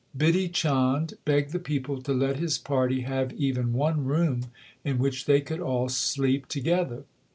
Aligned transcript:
Bidhi 0.17 0.51
Chand 0.51 1.13
begged 1.25 1.51
the 1.51 1.59
people 1.59 2.01
to 2.01 2.11
let 2.11 2.37
his 2.37 2.57
party 2.57 3.01
have 3.01 3.31
even 3.33 3.71
one 3.71 4.03
room 4.03 4.47
in 4.83 4.97
which 4.97 5.25
they 5.25 5.41
could 5.41 5.59
all 5.59 5.89
sleep 5.89 6.47
together. 6.47 7.03